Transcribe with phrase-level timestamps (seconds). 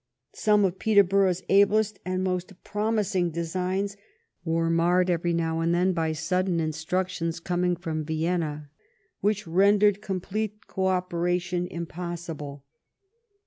[0.33, 3.97] Some of Peterborough's ablest and most promising designs
[4.43, 8.71] were marred every now and then by sudden instructions coming from Vienna
[9.19, 12.65] which rendered complete co operation impossible.